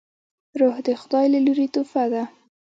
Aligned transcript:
روح 0.59 0.75
د 0.87 0.89
خداي 1.01 1.25
له 1.33 1.39
لورې 1.45 1.67
تحفه 1.73 2.03
ده 2.13 2.23